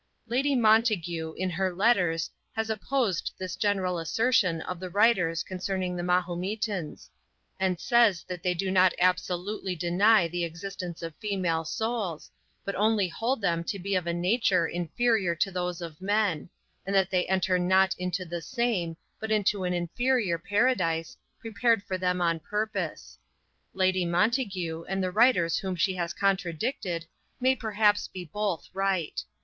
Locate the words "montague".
0.55-1.35, 24.03-24.83